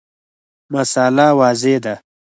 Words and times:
مسأله 0.73 1.27
واضحه 1.39 1.77
ده. 1.83 1.95